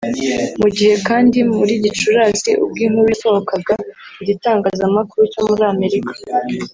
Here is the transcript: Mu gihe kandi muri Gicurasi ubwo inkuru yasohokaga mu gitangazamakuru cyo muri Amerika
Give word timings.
Mu 0.61 0.67
gihe 0.75 0.95
kandi 1.07 1.37
muri 1.57 1.73
Gicurasi 1.83 2.49
ubwo 2.63 2.79
inkuru 2.85 3.07
yasohokaga 3.11 3.73
mu 4.15 4.23
gitangazamakuru 4.29 5.23
cyo 5.33 5.41
muri 5.47 5.63
Amerika 5.73 6.11